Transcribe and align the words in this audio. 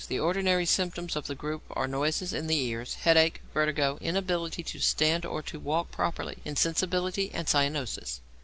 The 0.07 0.19
ordinary 0.19 0.65
symptoms 0.65 1.15
of 1.15 1.27
the 1.27 1.35
group 1.35 1.61
are 1.69 1.87
noises 1.87 2.33
in 2.33 2.47
the 2.47 2.57
ears, 2.57 2.95
headache, 2.95 3.39
vertigo, 3.53 3.99
inability 4.01 4.63
to 4.63 4.79
stand 4.79 5.25
or 5.27 5.43
to 5.43 5.59
walk 5.59 5.91
properly, 5.91 6.39
insensibility, 6.43 7.29
and 7.35 7.47
cyanosis. 7.47 8.19